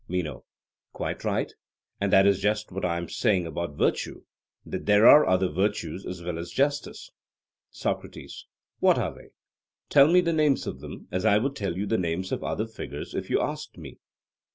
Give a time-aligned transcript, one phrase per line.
[0.07, 0.43] MENO:
[0.93, 1.53] Quite right;
[1.99, 4.23] and that is just what I am saying about virtue
[4.65, 7.11] that there are other virtues as well as justice.
[7.69, 8.47] SOCRATES:
[8.79, 9.29] What are they?
[9.89, 12.47] tell me the names of them, as I would tell you the names of the
[12.47, 13.99] other figures if you asked me.